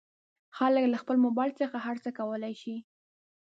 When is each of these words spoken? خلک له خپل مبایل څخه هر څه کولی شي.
خلک 0.57 0.83
له 0.93 0.97
خپل 1.01 1.17
مبایل 1.25 1.51
څخه 1.61 1.77
هر 1.85 1.97
څه 2.03 2.09
کولی 2.19 2.53
شي. 2.61 2.75